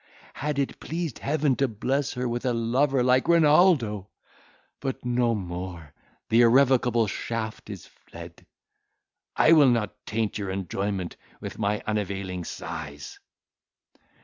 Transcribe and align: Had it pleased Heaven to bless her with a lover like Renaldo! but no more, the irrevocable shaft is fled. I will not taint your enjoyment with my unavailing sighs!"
Had 0.33 0.57
it 0.57 0.79
pleased 0.79 1.19
Heaven 1.19 1.55
to 1.57 1.67
bless 1.67 2.13
her 2.13 2.27
with 2.27 2.43
a 2.43 2.53
lover 2.53 3.03
like 3.03 3.27
Renaldo! 3.27 4.07
but 4.79 5.05
no 5.05 5.35
more, 5.35 5.93
the 6.29 6.41
irrevocable 6.41 7.05
shaft 7.05 7.69
is 7.69 7.85
fled. 7.85 8.47
I 9.35 9.51
will 9.51 9.69
not 9.69 10.03
taint 10.07 10.39
your 10.39 10.49
enjoyment 10.49 11.17
with 11.39 11.59
my 11.59 11.83
unavailing 11.85 12.45
sighs!" 12.45 13.19